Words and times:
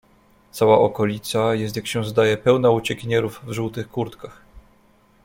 "Cała 0.51 0.79
okolica, 0.79 1.55
jest 1.55 1.75
jak 1.75 1.87
się 1.87 2.03
zdaje, 2.03 2.37
pełna 2.37 2.69
uciekinierów 2.71 3.41
w 3.43 3.51
żółtych 3.51 3.89
kurtkach." 3.89 4.41